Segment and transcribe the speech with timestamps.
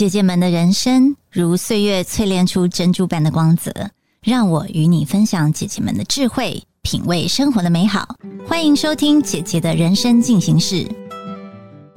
[0.00, 3.70] 姐姐们的人生如岁月淬炼出珍珠般的光泽，
[4.22, 8.16] 让我与你分享姐姐们的智慧，品味生活的美好。
[8.48, 10.88] 欢迎收听姐姐的人生进行式。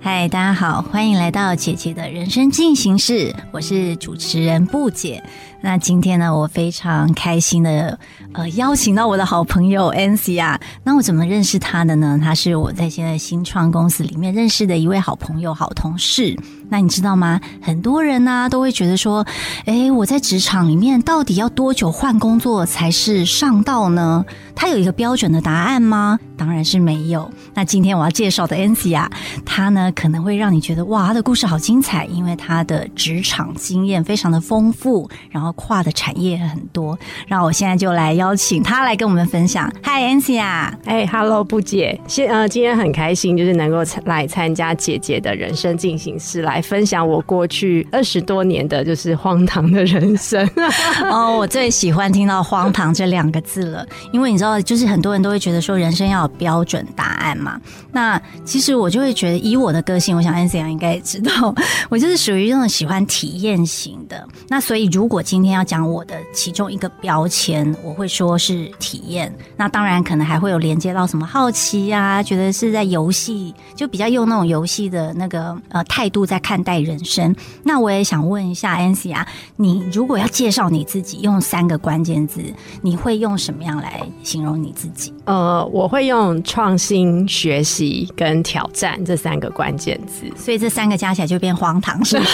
[0.01, 5.23] 嗨，大家好，欢迎来到姐姐的人生进行式，我是主持人布姐。
[5.61, 7.97] 那今天呢，我非常开心的
[8.33, 10.59] 呃邀请到我的好朋友 a n c 啊。
[10.83, 12.19] 那我怎么认识他的呢？
[12.21, 16.37] 他是我在现在新创公司里面认识的一位好朋友、好同事。
[16.73, 17.39] 那你知道吗？
[17.61, 19.23] 很多人呢都会觉得说，
[19.65, 24.25] 哎，我在职场里面到底要多久换工作才是上道呢？
[24.55, 26.19] 他有一个标准的答案吗？
[26.35, 27.31] 当然是没有。
[27.53, 29.09] 那今天我要介绍的 Ancy 啊，
[29.45, 35.53] 他呢可能会让你觉得哇，他的故事好精彩，因为他的职场经验非常的丰富，然后。
[35.55, 36.97] 跨的产业很多，
[37.27, 39.71] 让我现在就来邀请他来跟我们分享。
[39.83, 50.49] Hi Ancy 啊，哎，Hello 布姐，现呃今天很开心，就是能够来参加姐姐的人生进行式，来分享我过去二十多年的就是荒唐的人生。
[51.11, 57.59] 哦，我最喜欢听到“荒唐”这两个字了，因为你知道，就是很多人都会觉得说人生要有标准答案嘛。
[57.91, 61.53] 那其实我就会觉得，以我的个性，我想 Ancy 应该也知道，
[61.89, 64.25] 我就是属于那种喜欢体验型的。
[64.47, 69.33] 那所以如果今天要讲我的其中一个标签，我会说是体验。
[69.57, 77.35] 那当然可能还会有连接到什么好奇呀，觉得是在游戏，就比较用那种游戏的那个呃态度在看待人生。
[77.63, 79.25] 那我也想问一下 Ancy 啊，
[79.57, 82.41] 你如果要介绍你自己，用三个关键字，
[82.81, 85.13] 你会用什么样来形容你自己？
[85.25, 90.25] 呃，我会用创新、学习跟挑战这三个关键字。
[90.35, 92.25] 所以这三个加起来就变荒唐，是吗？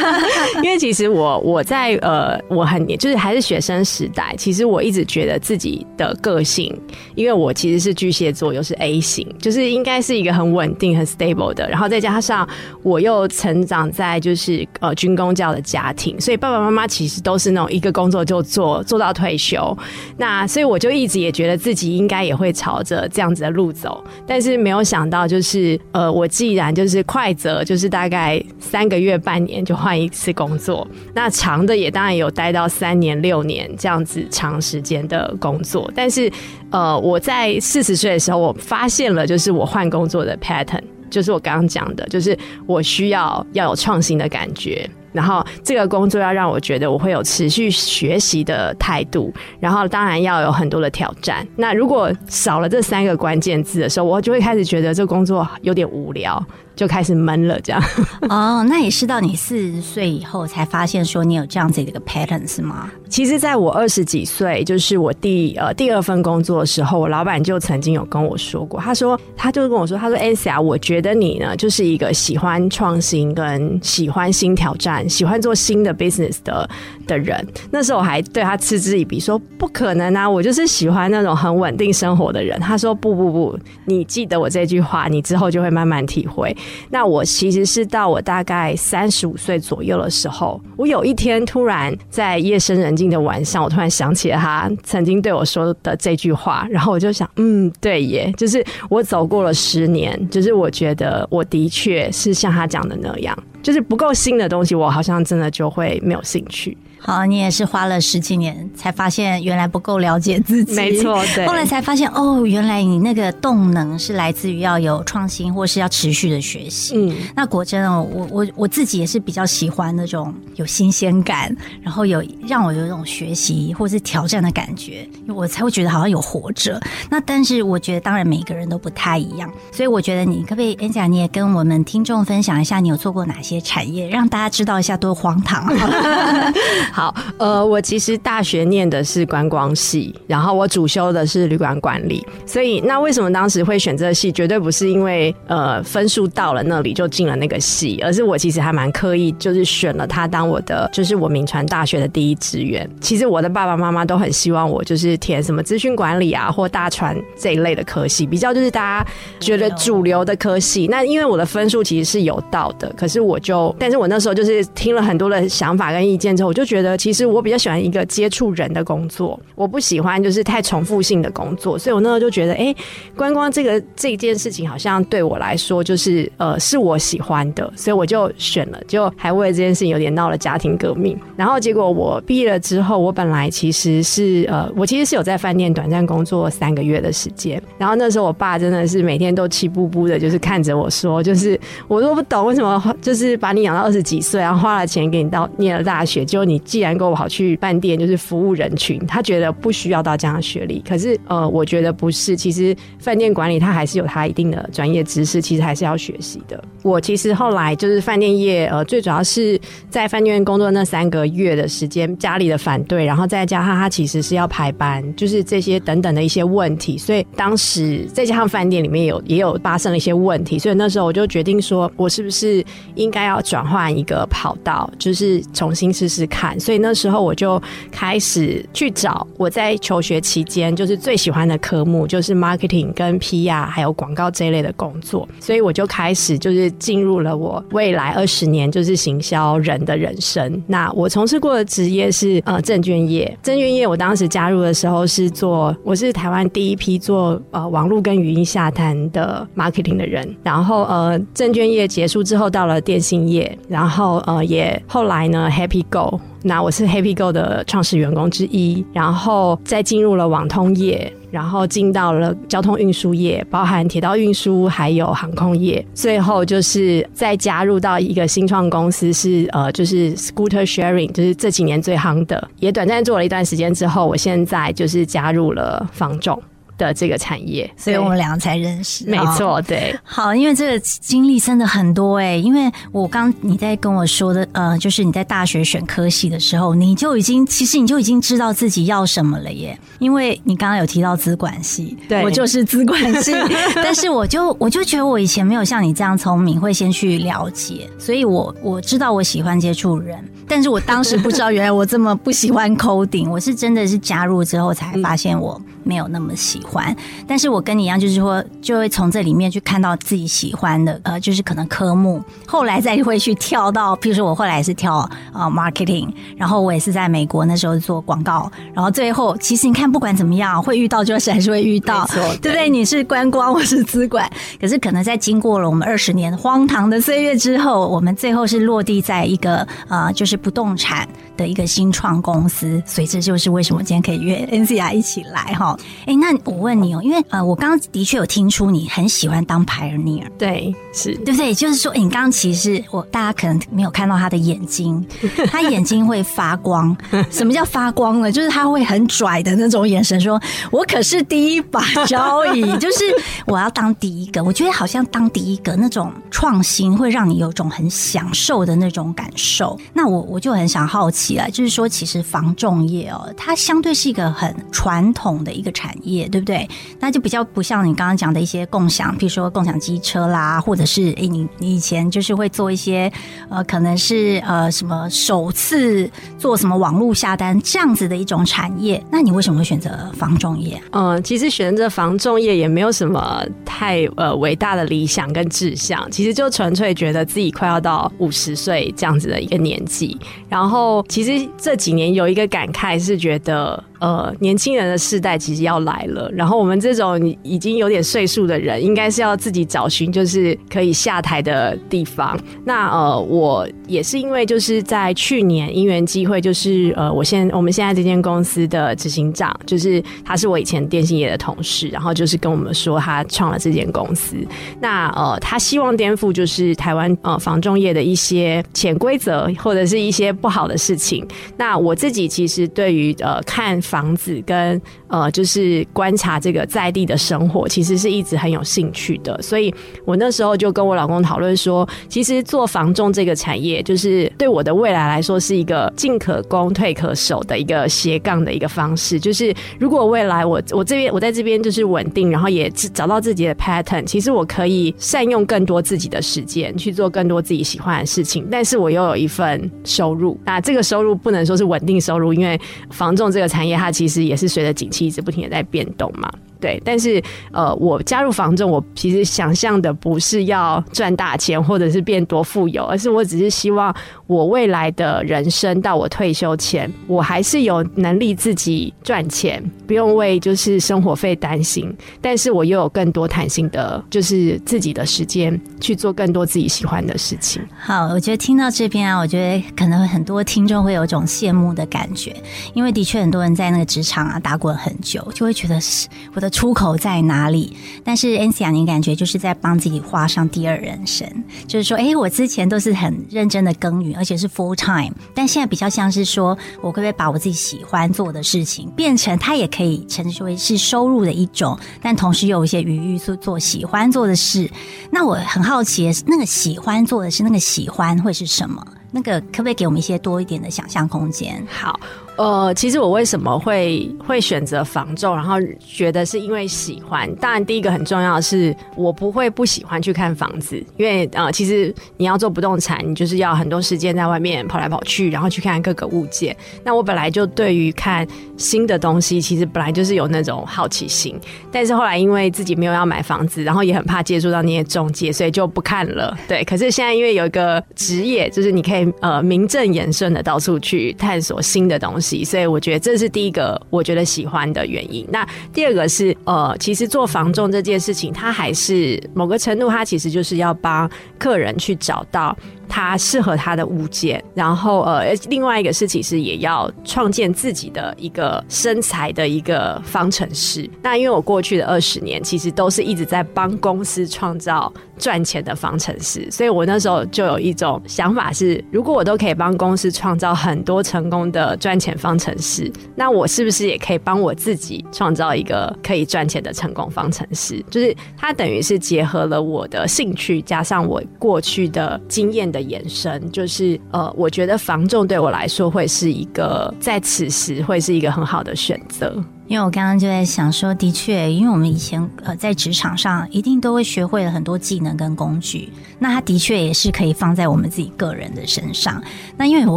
[0.62, 2.60] 因为其实我我在呃我。
[2.60, 6.78] 我很就是还是学生时代，其实我一直觉得自己的个性，
[7.14, 11.66] 因为我其实是巨蟹座，又是 A 型，就是应该是一个很稳定、很 stable 的。
[11.70, 12.46] 然后再加上
[12.82, 19.74] 我又成长在就是呃军工教的家庭，所以爸爸妈妈其实都是那种一个工作就做做到退休。
[20.18, 32.50] 那所以我就一直也觉得自己应该也会朝着这样子的路走，但是没有想到就是呃我既然就是快则就是大概三个月半年就换一次工作，那长的也当然有待。
[32.50, 36.28] 到三年六年这样子长时间的工作，但是
[36.72, 51.46] 呃，我在四十岁的时候，我发现了就是我换工作的 pattern，就是我刚刚讲的，就是我需要要有创新的感觉，然后这个工作要让我觉得我会有持续学习的态度，然后当然要有很多的挑战。
[51.56, 56.44] 那如果少了这三个关键字的时候，我就会开始觉得这工作有点无聊。
[56.76, 57.82] 就开始闷了，这样
[58.30, 62.90] 哦，那也是到你四十岁以后才发现说你有这样子的一个 pattern 是吗？
[63.06, 76.68] 其实，在我二十几岁，就是我第呃第二份工作的时候，我老板就曾经有跟我说过，他说他就跟我说，他说 a s a 我觉得你呢就是一个喜欢创新跟喜欢新挑战、喜欢做新的 business 的
[77.06, 77.46] 的人。
[77.70, 82.58] 那时候我还对他嗤之以鼻，说不可能啊，我就是喜欢那种很稳定生活的人。
[82.60, 86.56] 他说不不不，你记得我这句话，你之后就会慢慢体会。
[86.90, 106.76] 那我其实是到我大概三十五岁左右的时候，我有一天突然在夜深人静的晚上，我突然想起了他曾经对我说的这句话，然后我就想，嗯，对耶，就是我走过了十年，就是我觉得我的确是像他讲的那样，就是不够新的东西，我好像真的就会没有兴趣。
[107.02, 111.46] 好，你也是花了十几年才发现原来不够了解自己，没错， 对。
[111.46, 116.94] 后来才发现哦，原来你那个动能是来自于要有创新，或是要持续的学习。
[116.96, 126.78] 嗯，那果真哦，我我我自己也是比较喜欢那种有新鲜感，然后有让我有一种学习或是挑战的感觉，我才会觉得好像有活着。
[127.08, 135.66] 那但是我觉得，当然每个人都不太一样，所以我觉得你可不可以，Angela，你也跟我们听众分享一下，你有做过哪些产业，让大家知道一下多荒唐。
[136.92, 152.88] 好，呃，我其实大学念的是观光系，然后我主修的是旅馆管理，所以那为什么当时会选这个系，绝对不是因为呃分数到了那里就进了那个系，而是我其实还蛮刻意，就是选了它当我的，就是我名传大学的第一志愿。
[153.00, 160.88] 其实我的爸爸妈妈都很希望我就是填什么资讯管理啊或大传这一类的科系，比较就是大家觉得主流的科系。
[160.88, 166.79] 那因为我的分数其实是有到的，可是我就，但是我那时候就是听了很多的想法跟意见之后，我就觉得。
[166.80, 172.74] 觉得其实我比较喜欢一个接触人的工作，我不喜欢就是太重复性的工作，所以我那时候就觉得，哎，
[173.16, 181.18] 观光这个这件事情好像对我来说就是呃是我喜欢的，所以我就选了，就还为了这件事情有点闹了家庭革命。
[181.36, 200.80] 然后结果我毕业了之后，我本来其实是呃我其实是有在饭店短暂工作三个月的时间，然后那时候我爸真的是每天都气呼呼的，就是看着我说，就是我都不懂为什么就是把你养到二十几岁，然后花了钱给你到念了大学，结果你既然跟我跑去饭店，就是服务人群，他觉得不需要到这样的学历。
[200.88, 206.62] 可是呃，我觉得不是，其实饭店管理它还是有它一定的专业知识，其实还是要学习的。
[206.84, 222.64] 我其实后来就是饭店业，呃，最主要是在饭店工作那三个月的时间，家里的反对，然后再加上他其实是要排班，就是这些等等的一些问题，所以当时再加上饭店里面有也有发生了一些问题，所以那时候我就决定说，我是不是
[222.94, 226.59] 应该要转换一个跑道，就是重新试试看。
[226.60, 227.60] 所以那时候我就
[227.90, 240.62] 开始去找我在求学期间就是最喜欢的科目，就是 marketing 跟 PR 还有广告这一类的工作，所以我就开始就是进入了我未来二十年就是行销人的人生。
[240.66, 256.20] 那我从事过的职业是呃证券业，证券业我当时加入的时候是做我是台湾第一批做呃网络跟语音下单的 marketing 的人，然后呃证券业结束之后到了电信业，然后呃也后来呢 Happy Go。
[256.42, 276.40] 那我是 Happy Go 的创始员工之一，然后再进入了网通业，然后进到了交通运输业，包含铁道运输还有航空业，最后就是再加入到一个新创公司，是呃就是 Scooter Sharing，就是这几年最夯的，也短暂做了一段时间之后，我现在就是加入了房仲。
[276.86, 279.04] 的这个产业，所以我们两个才认识。
[279.06, 279.94] 没错，对。
[280.02, 289.78] 好，因为这个经历真的很多哎，因为我刚你在跟我说的，呃，就是你在大学选科系的时候，你就已经其实你就已经知道自己要什么了耶。
[289.98, 293.32] 因为你刚刚有提到资管系，对我就是资管系，
[293.76, 306.69] 但是我就我就觉得我以前没有像你这样聪明，会先去了解，所以我我知道我喜欢接触人，但是我当时不知道原来我这么不喜欢 coding，我是真的是加入之后才发现我没有那么喜欢。
[306.70, 306.94] 欢，
[307.26, 314.96] 但是我跟你一样，就是说，就会从这里面去看到自己喜欢的，呃，就是可能科目，后来再会去跳到，譬如说我后来是跳
[315.32, 322.06] 啊 marketing，然后我也是在美国那时候做广告，然后最后其实你看，不管怎么样，会遇到就是还是会遇到，
[322.40, 322.70] 对不对？
[322.70, 324.30] 你是观光，我是资管，
[324.60, 335.76] 可是可能在经过了我们二十年荒唐的岁月之后，我们最后是落地在一个呃，就是不动产的一个新创公司，所以这就是为什么今天可以约 NCR 一起来哈。
[336.06, 336.59] 哎，那我。
[336.60, 341.54] 问你哦，因为呃，我刚刚的确有听出你很喜欢当 pioneer，对，是对不对？
[341.54, 345.04] 就是说，你刚刚其实我大家可能没有看到他的眼睛，
[345.50, 346.96] 他眼睛会发光。
[347.30, 348.30] 什么叫发光呢？
[348.30, 350.40] 就是他会很拽的那种眼神，说
[350.70, 353.04] 我可是第一把交椅， 就是
[353.46, 354.42] 我要当第一个。
[354.42, 359.78] 我觉得好像当第一个那种创新，会让你有种很享受的那种感受。
[359.92, 366.68] 那我我就很想好奇了，就是说，其实防重业哦，它相对是一个很传统的一个产业，对对不对？
[366.98, 373.10] 那就比较不像你刚刚讲的一些共享，比如说共享机车啦，或者是哎，你你以前就是会做一些
[373.48, 380.80] 呃，可能是呃什么首次做什么网络下单这样子的一种产业，那你为什么会选择防重业？
[380.92, 393.82] 嗯，其实选择防重业也没有什么太呃伟大的理想跟志向，其实就纯粹觉得自己快要到五十岁这样子的一个年纪，然后其实这几年有一个感慨是觉得。
[394.00, 402.38] 呃，年轻人的世代其实要来了，然后我们这种已经有点岁数的人，应该是要自己找寻就是可以下台的地方。
[402.64, 414.36] 那呃，我也是因为就是在去年因缘机会，就是呃，我现我们现在这间公司的执行长，就是他是我以前电信业的同事，然后就是跟我们说他创了这间公司。
[414.80, 421.26] 那呃，他希望颠覆就是台湾呃房仲业的一些潜规则或者是一些不好的事情。
[421.56, 423.80] 那我自己其实对于呃看。
[423.80, 429.40] 房子跟呃，就是关察这个在地的生活，其实是一直很有兴趣的。
[429.40, 429.74] 所以
[430.04, 439.18] 我那时候就跟我老公讨论说，其实做房仲这个产业，就是对我的未来来说是一个进可攻退可守的一个斜杠的一个方式。
[439.18, 450.38] 就是如果未来我我这边我在这边就是稳定，然后也找到自己的 pattern，其实我可以善用更多自己的时间去做更多自己喜欢的事情，但是我又有一份收入。
[450.44, 452.60] 那这个收入不能说是稳定收入，因为
[452.90, 453.70] 房仲这个产业。
[453.80, 456.80] 它其实也是随着景气一直不停的在变动嘛，对。
[456.84, 463.94] 但是呃，我加入房仲，我其实想象的不是要赚大钱或者是变多富有，而是我只是希望
[464.30, 477.60] 我未来的人生到我退休前，我还是有能力自己赚钱，不用为就是生活费担心，但是我又有更多弹性的，就是自己的时间去做更多自己喜欢的事情。
[477.76, 482.32] 好，我觉得听到这边啊，我觉得可能很多听众会有种羡慕的感觉，
[482.72, 487.76] 因为的确很多人在那个职场啊打滚很久，就会觉得是我的出口在哪里。
[488.04, 491.26] 但是 a n s i a 你感觉就是在帮自己画上第二人生，
[491.66, 494.19] 就是说，哎，我之前都是很认真的耕耘。
[494.20, 496.50] 而且是 full time，但现在比较像是说，
[496.82, 504.70] 我可不可以把我自己喜欢做的事情变成它也可以称之为是收入的一种，但同时又有一些余裕去做喜欢做的事。
[505.10, 508.86] 那我很好奇，那个喜欢做的是那个喜欢会是什么？
[509.10, 511.66] 那个可不可以给我们一些多一点的想象空间？
[511.66, 511.98] 好。
[512.36, 517.30] 呃，其实我为什么会会选择房仲，然后觉得是因为喜欢。
[517.36, 526.56] 当然，第一个很重要的是，我不会不喜欢去看房子，因为呃，其实你要做不动产，你就是要很多时间在外面跑来跑去，然后去看各个物件。
[526.82, 531.38] 那我本来就对于看新的东西，其实本来就是有那种好奇心。
[531.70, 536.34] 但是后来因为自己没有要买房子，然后也很怕接触到那些中介，所以就不看了。
[536.48, 542.19] 对，可是现在因为有一个职业，就是你可以呃名正言顺的到处去探索新的东西。
[542.44, 545.26] 所以我觉得这是第一个我觉得喜欢的原因。
[545.30, 552.56] 那第二个是呃，其实做房仲这件事情，它还是某个程度，它其实就是要帮客人去找到。
[552.90, 560.90] 他适合他的物件，然后呃，另外一个事情是也要创建自己的一个身材的一个方程式。
[561.00, 577.80] 那因为我过去的二十年其实都是一直在帮公司创造赚钱的方程式，所以我那时候就有一种想法是，如果我都可以帮公司创造很多成功的赚钱方程式，那我是不是也可以帮我自己创造一个可以赚钱的成功方程式？
[577.88, 582.79] 就是它等于是结合了我的兴趣加上我过去的经验的。
[582.80, 589.42] 延伸就是呃，我觉得防重对我来说会是一个在此时会是一个很好的选择。
[589.70, 599.22] 因为我刚刚就在想说，的确，因为我们以前呃在职场上一定都会学会了很多技能跟工具，那它的确也是可以放在我们自己个人的身上。
[599.56, 599.96] 那因为我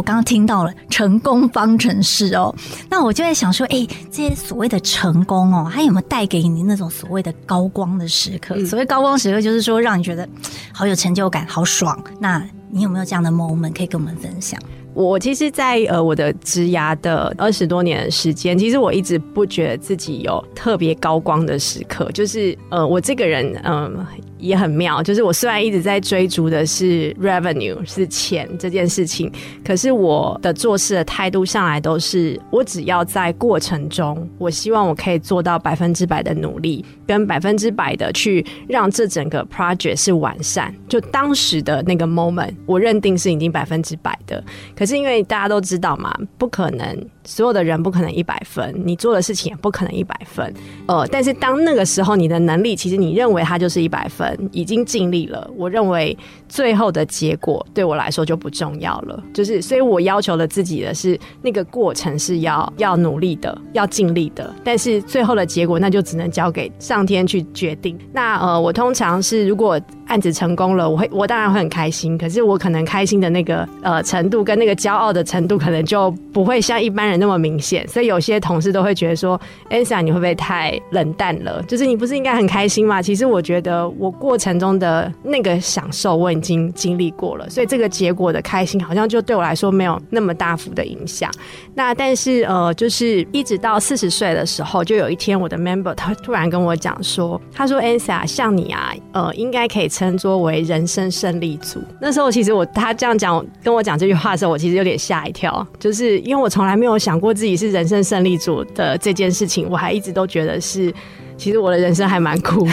[0.00, 2.54] 刚刚听到了成功方程式哦，
[2.88, 8.64] 那我就在想说，哎，这些所谓的成功哦，它有没有带给你那种所谓的高光的时刻？
[8.66, 10.28] 所谓高光时刻，就是说让你觉得
[10.72, 12.00] 好有成就感、好爽。
[12.20, 12.40] 那
[12.70, 14.56] 你有没有这样的 moment 可以跟我们分享？
[14.94, 22.08] 我其实，在呃我的职涯的二十多年的时间，其实我一直不觉得自己有特别高光的时刻。
[22.12, 24.06] 就是呃，我这个人嗯
[24.38, 29.32] 也很妙，就是我虽然一直在追逐的是 revenue 是钱这件事情，
[29.64, 40.74] 可是我的做事的态度向来都是，我只要在过程中，我希望我可以做到百分之百的努力，跟百分之百的去让这整个 project 是完善。
[40.88, 44.42] 就当时的那个 moment，我认定是已经百分之百的。
[44.76, 50.52] 可是因为大家都知道嘛，不可能所有的人不可能一百分，你做的事情也不可能一百分。
[50.86, 55.50] 呃，但是当那个时候，你的能力其实你认为它就是一百分，已经尽力了。
[55.56, 56.16] 我认为
[56.48, 59.22] 最后的结果对我来说就不重要了。
[59.32, 64.54] 就是，所以我要求了自己的是那个过程是要要努力的，要尽力的。
[64.62, 67.98] 但是最后的结果那就只能交给上天去决定。
[68.12, 72.16] 那呃，我通常是如果案子成功了，我会我当然会很开心。
[72.16, 74.74] 可是我可能开心的那个呃程度跟那个。
[74.84, 81.62] 骄傲的程度可能就不会像一般人那么明显，所以有些同事都会觉得说：“Ansa，你会不会太冷淡了？
[81.62, 91.30] 就是你不是应该很开心吗？”其实我觉得我过程中的那个享受我已经经历过了，所以这个结果的开心好像就对我来说没有那么大幅的影响。
[91.74, 104.58] 那但是呃，就是一直到四十岁的时候，就有一天我的 member 他突然跟我讲说：“他说 Ansa，像你啊，呃，应该可以称作为人生胜利组。”那时候其实我他这样讲跟我讲这句话的时候，我。
[104.64, 110.90] 其实有点吓一跳，就是因为我从来没有想过自己是人生胜利组的这件事情，我还一直都觉得是。
[111.36, 112.72] 其实我的人生还蛮苦的，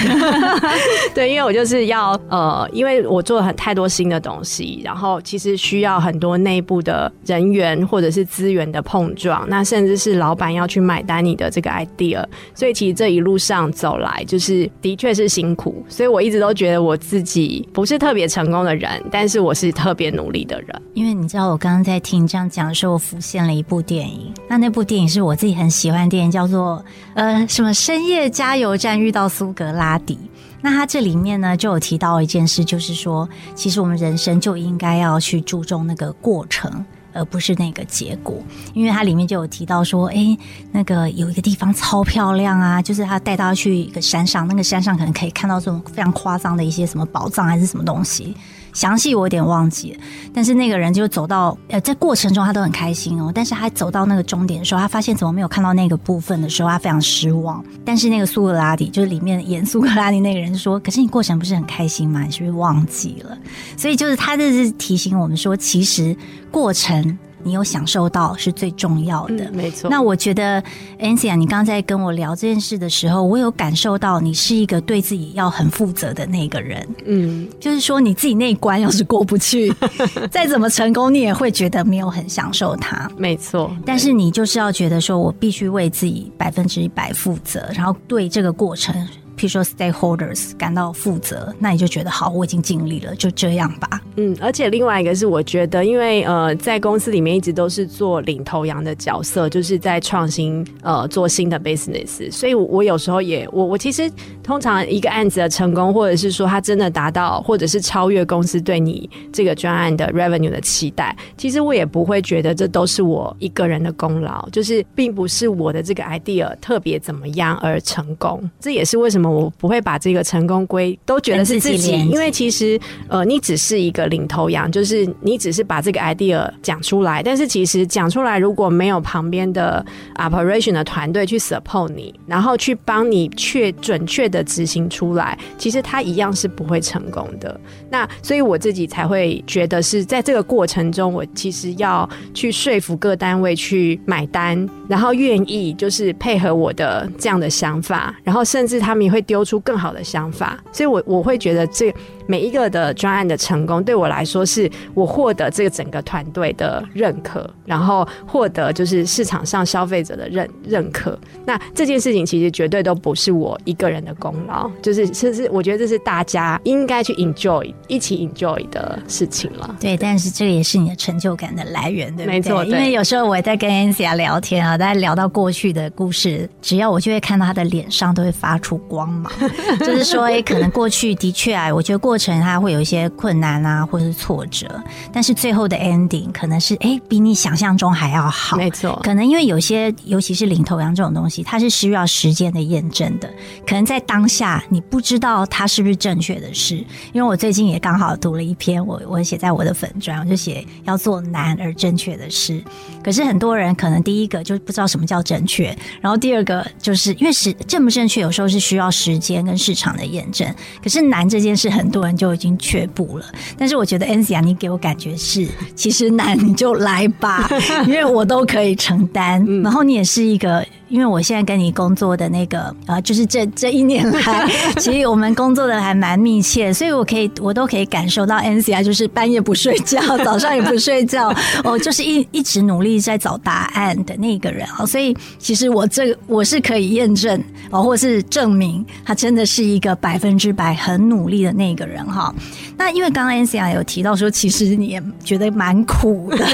[1.13, 20.81] 对，因为我就是要呃，因为我做了很太多新的东西，然后其实需要很多内部的人员或者是资源的碰撞，那甚至是老板要去买单你的这个 idea，所以其实这一路上走来，就是的确是辛苦，所以我一直都觉得我自己不是特别成功的人，但是我是特别努力的人。
[20.93, 26.83] 因为你知道，我刚刚在听这样讲的时候，我浮现了一部电影，那那部电影是我自己很喜欢的电影，叫做
[27.15, 28.50] 呃什么深夜加。
[28.51, 30.19] 加油站遇到苏格拉底，
[30.59, 38.43] 那他这里面呢就有提到一件事，就是说，其实我们人生就应该要去注重那个过程，而不是那个结果。
[38.73, 40.37] 因为它里面就有提到说，哎，
[40.73, 48.35] 那个有一个地方超漂亮啊，就是他带他去一个山上，那个山上可能可以看到这种非常夸张的一些什么宝藏还是什么东西。
[48.73, 49.97] 详细我有点忘记。
[50.33, 57.63] 但是那个人就走到呃，在过程中他都很开心哦，但是他走到那个终点的时候，他发现怎么没有看到那个部分的时候，他非常失望。
[57.85, 62.23] 但是那个苏格拉底就是里面演苏格拉底那个人说：“可是你过程不是很开心吗？
[62.23, 63.37] 你是不是忘记了？”
[63.77, 66.15] 所以就是他这是提醒我们说，其实
[66.51, 67.17] 过程。
[67.43, 69.89] 你有享受到是最重要的，没错。
[69.89, 70.59] 那我觉得
[70.97, 76.87] a n c i a 你刚才跟我聊这件事的时候，我有感受到你是一个对自己要很负责的那个人。
[77.05, 79.73] 嗯，就是说你自己那一关要是过不去，
[80.29, 83.09] 再怎么成功，你也会觉得没有很享受它。
[83.17, 83.71] 没错。
[83.85, 88.95] 但是你就是要觉得说，我必须为自己百分之一百负责，然后对这个过程。
[89.37, 94.01] 譬如说，stakeholders 感到负责，那你就觉得好，我已经尽力了，就这样吧。
[94.17, 104.11] 嗯，而且另外一个是，我觉得，因为呃，在公司里面一直都是做领头羊的角色，就是在创新呃做新的 business，所以我有时候也我我其实
[104.43, 119.20] 通常一个案子的成功，或者是说它真的达到，或者是超越公司对你这个专案的 revenue 的期待，其实我也不会觉得这都是我一个人的功劳，就是并不是我的这个 idea 特别怎么样而成功，这也是为什么。
[119.29, 129.85] 我不会把这个成功归都觉得是自己，因为其实呃，你只是一个领头羊，就是你只是把这个 idea 讲出来，但是其实讲出来如果没有旁边的
[130.15, 137.59] operation 的团队去 support 你，然后去帮你确准确的执行出来，其实它一样是不会成功的。
[137.89, 149.21] 那所以我自己才会觉得是在这个过程中，我其实要去说服各单位去买单，然后愿意就是配合我的这样的想法，然后甚至他们也会。
[149.31, 151.93] 丢出更好的想法，所以我我会觉得这
[152.31, 161.19] 每一个的专案的成功，对我来说是我获得这个整个团队的认可，然后获得就是市场上消费者的认认可。
[161.45, 169.75] 那这件事情其实绝对都不是我一个人的功劳，就是是是，我觉得这是大家应该去 enjoy 一起 enjoy 的事情了。
[169.77, 172.39] 对，但是这个也是你的成就感的来源，对不对？
[172.39, 179.29] 没错，因为有时候我也在跟 Ancia 聊天啊，大家聊到过去的故事，只要我就会看到他的脸上都会发出光芒。
[179.81, 184.67] 就是说，哎，可能过去的确啊，我觉得过程它会有一些困难啊，或者是挫折，
[185.11, 188.55] 但是最后的 ending 可能是哎，比你想象中还要好。
[188.55, 193.29] 没错，可能因为有些，尤其是领头羊这种东西，它是需要时间的验证的。
[193.65, 196.75] 可能在当下你不知道它是不是正确的事。
[197.11, 202.63] 因为我最近也刚好读了一篇，我我写在我的粉砖，我就写要做难而正确的事。
[203.03, 208.91] 可是很多人可能第一个就不知道什么叫正确，然后第二个就是因为是正不正确，有时候是需要。
[208.91, 210.47] 时间跟市场的验证，
[210.83, 213.25] 可是难这件事，很多人就已经却步了。
[213.57, 217.49] 但是我觉得 a n s i a 你给我感觉是，其实难你就来吧，
[217.87, 219.45] 因为我都可以承担。
[219.61, 220.65] 然后你也是一个。
[220.91, 224.45] 因为我现在跟你工作的那个啊，就是这这一年来，
[224.77, 234.85] 其实我们工作的还蛮密切，所以我可以我都可以感受到 N C I 就是半夜不睡觉，早上也不睡觉， 哦，就是一一直努力在找答案的那个人啊。
[234.85, 242.35] 所以其实我这个我是可以验证哦，或是证明他真的是一个百分之百很努力的那个人哈。
[242.77, 246.45] 那因为刚刚 N C I 有提到说，其实你也觉得蛮苦的，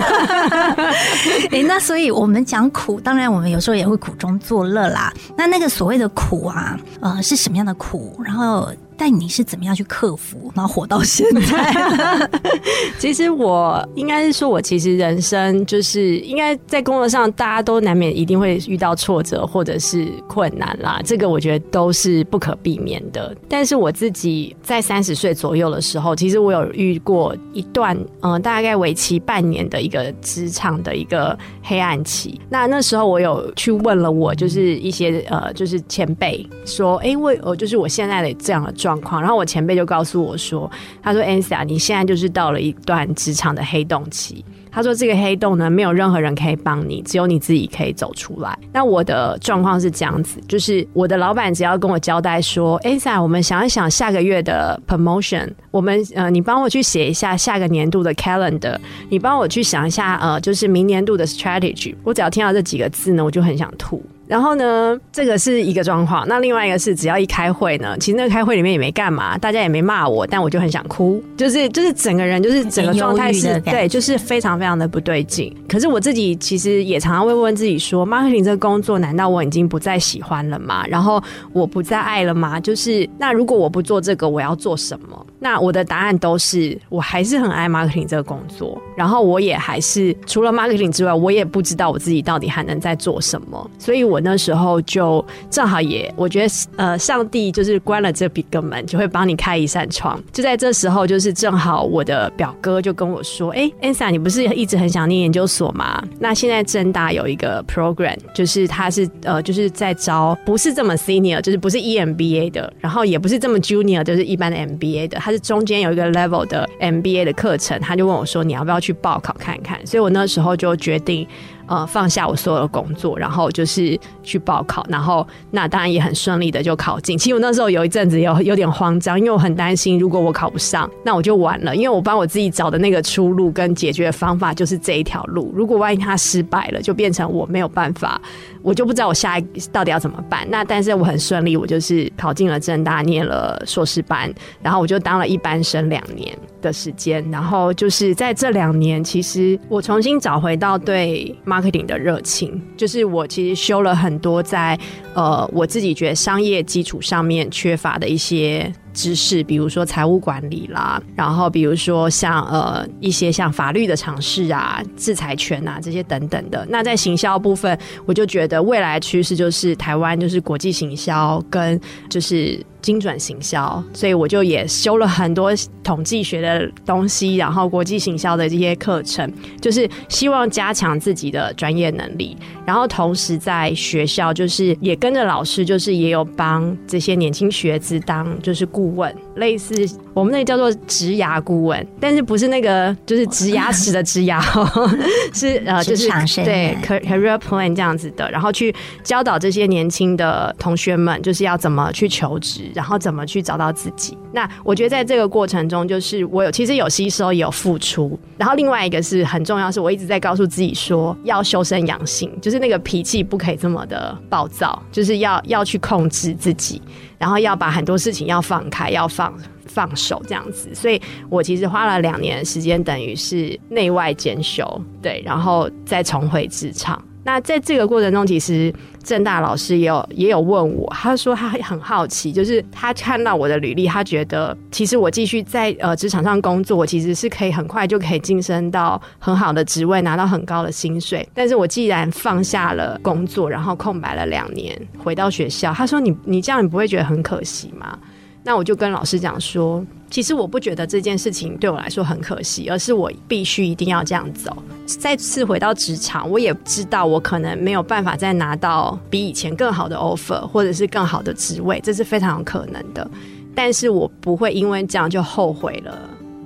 [1.49, 4.26] 哎，那所以我们讲苦，当然我们有时候也会苦中。
[4.39, 8.19] 作乐啦，那那个所谓的苦啊，呃，是什么样的苦？
[8.23, 8.71] 然后。
[8.97, 12.29] 但你是怎么样去克服，然后活到现在？
[12.97, 23.35] 其实我应该是说，我其实人生就是应该在工作上，大家都难免一定会遇到挫折或者是困难啦，这个我觉得都是不可避免的。
[23.47, 32.41] 但是我自己在三十岁左右的时候，其实我有遇过一段嗯，大概为期半年的一个职场的一个黑暗期。
[32.49, 38.86] 那那时候我有去问了我就是一些呃，就是前辈说，哎，我我就是我现在的这样的状。
[38.87, 40.71] 状况，然后我前辈就告诉我说
[41.03, 44.45] ：“他说，Ansa，你现在就是到了一段职场的黑洞期。
[44.71, 48.57] 他说，这个黑洞呢，没有任何人可以帮你，只有你自己可以走出来。
[48.71, 58.77] 那我的状况是这样子，就是我的老板只要跟我交代说，Ansa，我们想一想下个月的 promotion，我们呃，你帮我去写一下下个年度的 calendar，
[59.09, 61.93] 你帮我去想一下呃，就是明年度的 strategy。
[62.03, 66.27] 我只要听到这几个字呢，我就很想吐。”然后呢，这个是一个状况。
[66.27, 75.55] 那另外一个是，只要一开会呢，其实那个开会里面也没干嘛，大家也没骂我，但我就很想哭，就是就是整个人就是整个状态是对，就是非常非常的不对劲。
[75.67, 80.85] 可是我自己其实也常常会问自己说，marketing 这个工作难道我已经不再喜欢了吗？
[80.87, 81.21] 然后
[81.53, 82.59] 我不再爱了吗？
[82.59, 85.25] 就是那如果我不做这个，我要做什么？
[85.39, 88.79] 那我的答案都是，我还是很爱 marketing 这个工作。
[88.95, 93.71] 然后我也还是除了 marketing 之外，我也不知道我自己到底还能在做什么。
[93.79, 94.21] 所以我。
[94.27, 100.21] 那时候就正好也，我觉得呃，上帝就是关了这个门，就会帮你开一扇窗。
[100.33, 106.03] 就在这时候，就是正好我的表哥就跟我说：“哎，Ansa，你不是一直很想念研究所吗？
[106.19, 117.77] 那现在正大有一个 program，就是他是呃，就是在招不是这么 senior，就是不是 EMBA 的，然后也不是这么 junior，就是一般的 MBA 的，他是中间有一个 level 的 MBA 的课程。
[117.81, 119.85] 他就问我说：你要不要去报考看一看？
[119.85, 121.27] 所以我那时候就决定。
[121.67, 127.17] 呃，放下我所有的工作，然后就是去报考，然后那当然也很顺利的就考进。
[127.17, 131.75] 其实我那时候有一阵子有有点慌张，因为我很担心，如果我考不上，那我就完了。
[131.75, 135.51] 因为我帮我自己找的那个出路跟解决方法就是这一条路。
[135.53, 138.21] 如果万一他失败了，就变成我没有办法，
[138.61, 140.47] 我就不知道我下一到底要怎么办。
[140.49, 147.23] 那但是我很顺利，我就是考进了正大，念了硕士班，然后我就当了一班生两年的时间。
[147.31, 154.77] 然后就是在这两年，其实我重新找回到对 marketing 的热情，就是我其实修了很多在
[155.13, 166.65] 呃我自己觉得商业基础上面缺乏的一些知识，比如说财务管理啦，然后比如说像呃一些像法律的尝试啊、制裁权啊这些等等的。
[166.69, 175.51] 那在行销部分，我就觉得未来趋势就是台湾就是国际行销跟就是精准行销，所以我就也修了很多
[175.83, 182.37] 统计学的东西，然后国际行销的这些课程，就是希望加强自己的专业能力。
[182.65, 189.85] 然后同时在学校，就是也跟着老师，就是也有帮这些年轻学子当就是顾问，类似
[190.17, 194.41] 我们那个叫做职牙顾问，但是不是那个就是植牙齿的植牙，
[195.31, 196.09] 是呃就是
[196.43, 204.17] 对 career plan 这样子的，然后去教导这些年轻的同学们，就是要怎么去求职，然后怎么去找到自己。
[204.33, 208.19] 那我觉得在这个过程中，就是我有其实有吸收，也有付出。
[208.39, 216.81] 然后另外一个是很重要，是我一直在告诉自己说，要修身养性，就是那个脾气不可以这么的暴躁，就是要要去控制自己，
[217.19, 219.31] 然后要把很多事情要放开，要放
[219.67, 220.73] 放手这样子。
[220.73, 227.01] 所以我其实花了两年时间，等于是内外兼修，对，然后再重回职场。
[227.23, 241.27] 那在这个过程中，其实郑大老师也有也有问我，他说他很好奇，就是他看到我的履历，他觉得其实我继续在呃职场上工作，我其实是可以很快就可以晋升到很好的职位，拿到很高的薪水。
[241.33, 247.99] 但是我既然放下了工作，然后空白了两年，回到学校，他说你你这样你不会觉得很可惜吗？
[248.47, 254.55] 那我就跟老师讲说，其实我不觉得这件事情对我来说很可惜，而是我必须一定要这样走。
[254.85, 263.05] 再次回到职场，我也知道我可能没有办法再拿到比以前更好的 offer，或者是更好的职位，这是非常有可能的。
[263.53, 265.99] 但是我不会因为这样就后悔了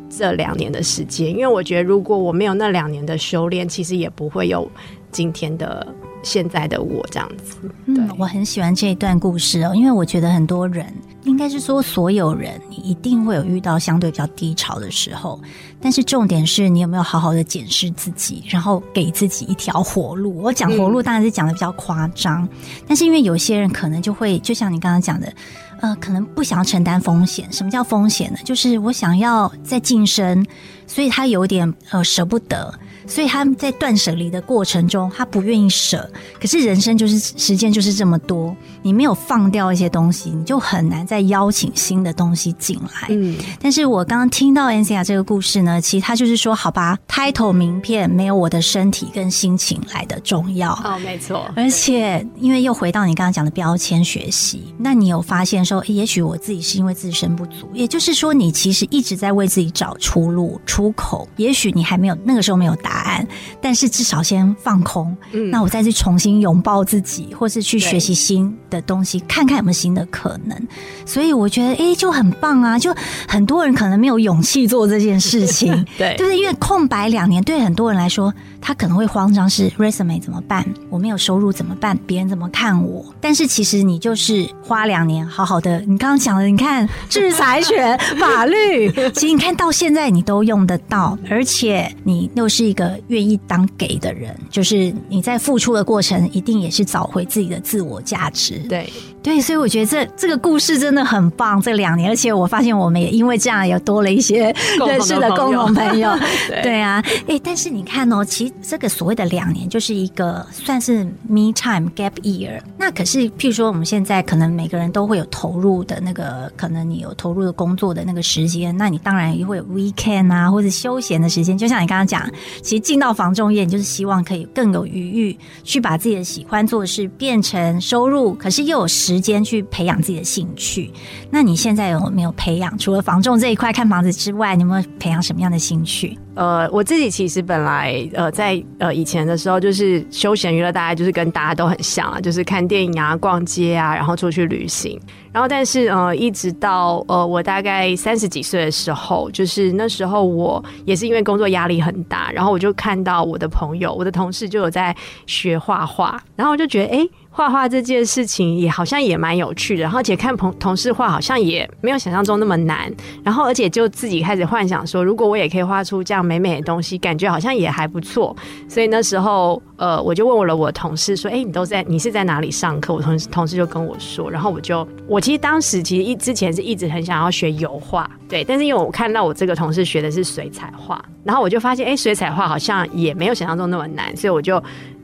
[0.10, 4.68] 这两年的时间，因为我觉得如果我没有那两年的修炼，其实也不会有
[5.12, 5.86] 今天的。
[6.24, 10.86] 现在的我这样子，嗯，我很喜欢这一段故事哦，因为我觉得很多人，
[11.24, 15.40] 应该是说所有人，你一定会有遇到相对比较低潮的时候，
[15.82, 20.42] 但是重点是你有没有好好的检视自己，然后给自己一条活路。
[20.42, 22.48] 我讲活路当然是讲的比较夸张，
[22.88, 25.34] 但是因为有些人可能就会，就像你刚刚讲的，
[25.82, 27.52] 呃，可能不想要承担风险。
[27.52, 28.40] 什么叫风险呢？
[28.46, 30.46] 就是我想要再晋升，
[30.86, 32.74] 所以他有点呃舍不得。
[33.08, 36.10] 所以他们在断舍离的过程中，他不愿意舍。
[36.40, 43.08] 可是人生就是时间就是这么多，你没有放掉一些东西，你就很难再邀请新的东西进来。
[43.10, 50.74] 嗯，但是我刚刚听到 N C a 这个故事呢，其实他就是说，好吧，title 名片没有我的身体跟心情来的重要。
[50.84, 51.50] 哦，没错。
[51.56, 61.28] 而且因为又回到你刚刚讲的标签学习，那你有发现说，也许我自己是因为自身不足，也就是说，你其实一直在为自己找出路出口。
[61.38, 62.90] 也许你还没有那个时候没有答。
[62.91, 63.25] 答案，
[63.62, 65.15] 但是至少先放空。
[65.32, 70.67] 嗯，那我再去重新拥抱自己，或是去学习新的东西，看看有没有新的可能。
[71.06, 72.77] 所以我觉得，哎，就很棒啊！
[72.77, 72.93] 就
[73.27, 80.65] 很多人可能没有勇气做这件事情， 对，就是因为空白两年，对很多人来说，他可能会慌张，是 resume 怎么办？
[80.89, 81.97] 我没有收入怎么办？
[82.06, 83.06] 别人怎么看我？
[83.21, 85.80] 但是其实你就是花两年，好好的。
[85.82, 92.81] 你刚刚讲的，你看制裁权、法律，其实你看到现在你都用得到，而且你又是一个。
[93.08, 98.60] 愿意当给的人，就是你在付出的过程，一定也是找回自己的自我价值。
[98.70, 98.89] 对
[99.24, 101.62] 对，所以我觉得这这个故事真的很棒。
[101.62, 104.54] 这两年，而且我发现我们也因为这样也多了一些
[104.88, 106.10] 认识的共同朋友。
[106.64, 112.60] 对啊，哎，但是你看哦，其实这个所谓的两年就是一个算是 me time gap year。
[112.80, 121.56] 那可是，譬如说我们现在可能每个人都会有投入的那个，可能你有投入的工作的那个时间，那你当然也会有 weekend 啊，或者休闲的时间。
[121.56, 122.28] 就像你刚刚讲，
[122.64, 129.11] 其实进到房中业，你就是希望可以更有余裕去把自己的喜欢做的事变成收入，可是又有时。
[129.12, 130.89] 时间去培养自己的兴趣，
[131.30, 132.78] 那你现在有没有培养？
[132.78, 136.17] 除了房仲这一块看房子之外，你有没有培养什么样的兴趣？
[136.34, 144.97] 呃，我自己其实本来呃在呃以前的时候，就是休闲娱乐，大概就是跟大家都很像啊，就是看电影啊、逛街啊，然后出去旅行。
[145.34, 154.95] 然后，但是呃，一直到呃我大概三十几岁的时候，就是那时候我也是因为工作压力很大，然后我就看到我的朋友、我的同事就有在
[155.26, 157.06] 学画画，然后我就觉得哎。
[157.34, 168.36] 画画这件事情也好像也蛮有趣的，然后而且看同同事画好像也没有想象中那么难，然后而且就自己开始幻想说，如果我也可以画出这样美美的东西，感觉好像也还不错。
[168.67, 184.62] 所以那时候，呃，我就问了我同事说：“哎，你都在你是在哪里上课？”我同同事就跟我说，然后我就我其实当时其实一之前是一直很想要学油画，对，但是因为我看到我这个同事学的是水彩画，然后我就发现，哎，水彩画好像也没有想象中那么难，所以我就。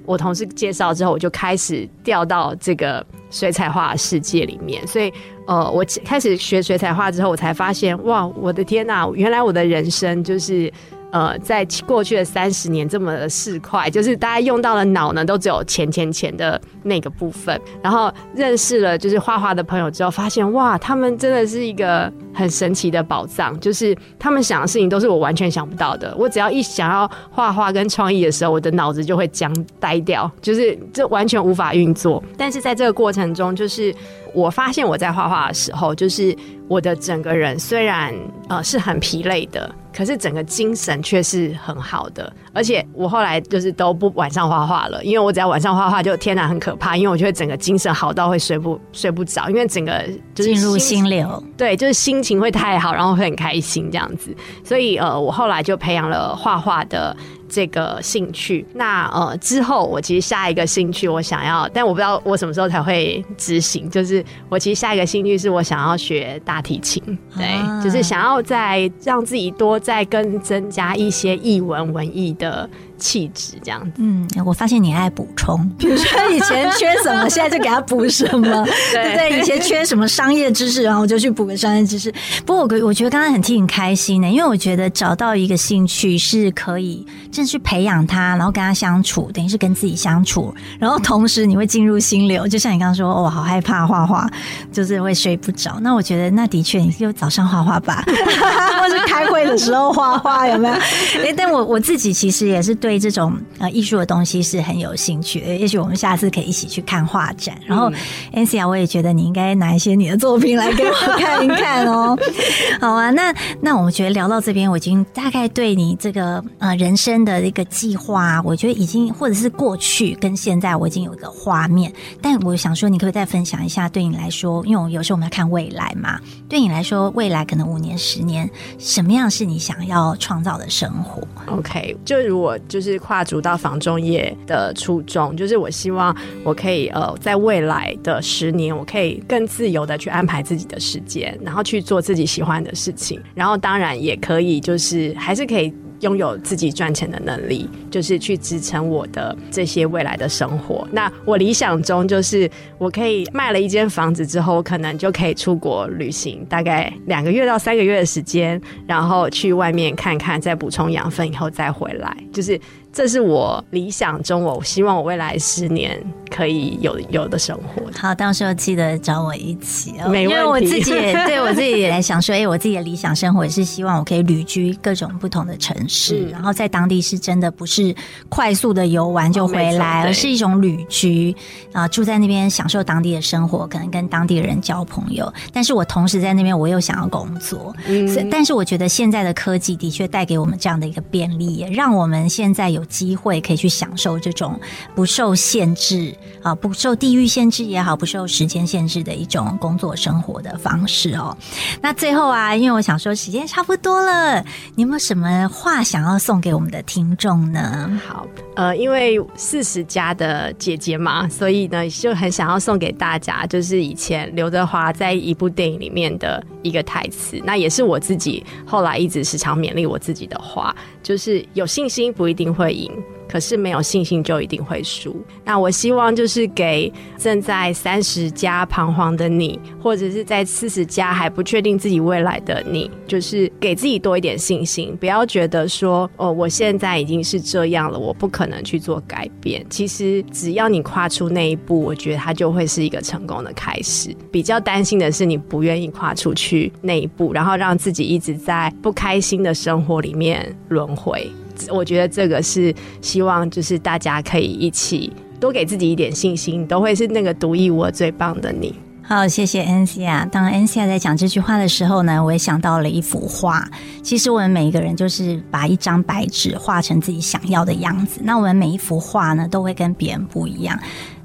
[0.08, 4.88] 我同事介绍之后，我就开始掉到这个水彩画世界里面。
[4.88, 5.14] 所以，
[5.46, 10.74] 呃，我开始学水彩画之后，我才发现，哇，我的天呐，原来我的人生就是。
[11.12, 17.60] 呃，在过去的三十年这么的市侩，就是大家用到的脑呢，都只有钱钱钱的那个部分。
[17.82, 23.58] 然后认识了就是画画的朋友之后，发现哇，他们真的是一个很神奇的宝藏。
[23.60, 26.14] 就是他们想的事情都是我完全想不到的。
[26.18, 32.22] 我只要一想要画画跟创意的时候，我的脑子就会僵呆掉，就是这完全无法运作。
[32.38, 33.96] 但是在这个过程中，就是
[34.34, 36.36] 我发现我在画画的时候，就是
[36.68, 38.14] 我的整个人虽然
[38.50, 39.74] 呃是很疲累的。
[39.94, 57.16] 可是整个精神却是很好的，而且我后来就是都不晚上画画了，因为我只要晚上画画就天哪很可怕，因为我觉得整个精神好到会睡不睡不着，因为整个就进入心流，对，就是心情会太好，然后会很开心这样子，所以呃，我后来就培养了画画的。
[57.50, 63.90] 这个兴趣，那呃之后我其实下一个兴趣我想要，但我不知道我什么时候才会执行。
[63.90, 67.02] 就是我其实下一个兴趣是我想要学大提琴，
[67.38, 67.48] 对，
[67.82, 72.47] 就是想要再让自己多再更增加一些艺文文艺的。
[72.50, 79.40] 的气质这样子，嗯，我发现你爱补充，比如说以前缺什么，现在就给他补什么， 对对？
[79.40, 82.12] 以前缺什么商业知识，然后我就去补个商业知识。
[82.46, 92.48] 不过我我觉得刚刚很替你开心呢，因为我觉得找到一个兴趣是可以，正去培养他，然后跟他相处，等于是跟自己相处，然后同时你会进入心流。
[92.48, 94.28] 就像你刚刚说，哦，好害怕画画，
[94.74, 95.78] 就是会睡不着。
[95.82, 98.04] 那我觉得那的确，你就早上画画吧，
[98.82, 100.74] 或是开会的时候画画，有没有？
[100.74, 102.87] 哎，但我我自己其实也是对。
[102.88, 107.60] 对这种呃艺术的东西是很有兴趣，也许我们下次可以一起去看画展。
[107.66, 107.92] 然后
[108.32, 112.18] a n c i a 我也觉得你应该拿一些你的作品来给我看一看哦。
[112.80, 121.92] 好啊，那那我觉得聊到这边，我已经大概对你这个呃人生的一个计划，我觉得已经或者是过去跟现在，我已经有一个画面。
[122.22, 132.77] 但我想说，你可不可以再分享一下，对你来说，因为我有时候我们要看未来嘛，对你来说，未来可能五年、十年，什么样是你想要创造的生活？OK，就如果就。
[132.78, 145.74] 就是跨足到房中业的初衷，就是我希望我可以呃，在未来的十年，我可以更自由的去安排自己的时间，然后去做自己喜欢的事情，然后当然也可以，就是还是可以。
[146.02, 150.88] 拥有自己赚钱的能力，就是去支撑我的这些未来的生活。
[150.92, 162.60] 那我理想中就是我可以卖了一间房子之后，可能就可以出国旅行，大概两个月到三个月的时间，然后去外面看看，再补充养分以后再回来，就是。
[162.98, 167.84] 这是我理想中，我希望我未来十年可以有有的生活。
[167.96, 170.92] 好，到时候记得找我一起，因为我自己
[171.28, 177.96] 对我自己也来想说，哎，我自己的理想生活也是希望我可以旅居各种不同的城市，然后在当地是真的不是
[178.30, 181.36] 快速的游玩就回来，而是一种旅居
[181.74, 185.32] 啊，住在那边享受当地的生活，可能跟当地人交朋友。
[185.54, 187.76] 但是我同时在那边，我又想要工作。
[187.86, 192.84] 嗯，但是我觉得现在的科技的确带给我们这样的一个便利，也让我们现在有。
[192.88, 194.60] 机会可以去享受这种
[194.96, 201.36] 不受限制啊，不受地域限制也好，不受时间限制的一种工作生活的方式哦。
[201.82, 204.44] 那最后啊，因为我想说时间差不多了，
[204.76, 208.02] 你有没有什么话想要送给我们的听众呢？
[208.08, 220.76] 好，呃，因为四十加的姐姐嘛，所以呢就很想要送给大家，就是以前刘德华在一部电影里面的一个台词，那也是我自己后来一直时常勉励我自己的话，
[221.08, 222.92] 就是有信心不一定会赢。
[223.28, 225.16] 可是没有信心就一定会输。
[225.44, 239.66] 那我希望就是给正在三十加彷徨的你，或者是在四十加还不确定自己未来的你，就是给自己多一点信心，不要觉得说哦，我现在已经是这样了，我不可能去做改变。
[239.70, 244.16] 其实只要你跨出那一步，我觉得它就会是一个成功的开始。
[244.32, 251.30] 比较担心的是你不愿意跨出去那一步，然后让自己一直在不开心的生活里面轮回。
[251.70, 258.76] 我觉得这个是希望，就是大家可以一起多给自己一点信心，都会是那个独一无二最棒的你。
[259.04, 260.28] 好，谢谢 N C 啊。
[260.30, 263.66] 当 N C 在讲这句话的时候呢，我也想到了一幅画。
[264.04, 268.20] 其实我们每一个人就是把一张白纸画成自己想要的样子。
[268.24, 270.78] 那我们每一幅画呢，都会跟别人不一样。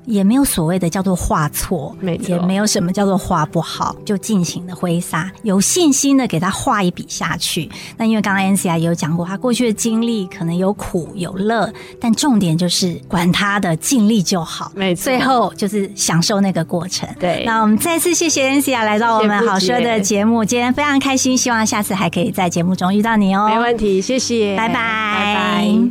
[0.04, 1.94] 也没有所谓的叫做画错，
[2.26, 7.70] 也没有什么叫做画不好，就尽情的挥洒，有信心的给他画一笔下去。
[7.96, 14.72] 那因为刚刚 N C I 也有讲过，他过去的经历可能有苦有乐，但重点就是管他的，尽力就好。
[14.74, 17.08] 没错，最后就是享受那个过程。
[17.18, 23.48] 对，那我们再次谢谢 N C I 来到我们好说的节目，今天非常开心，希望下次还可以在节目中遇到你哦。
[23.48, 25.34] 没问题，谢谢，拜拜，拜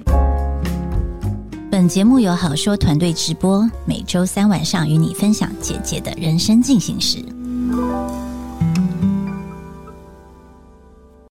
[0.06, 0.31] 拜。
[1.82, 8.21] 本节目由好说团队直播每周三晚上与你分享姐姐的人生进行时。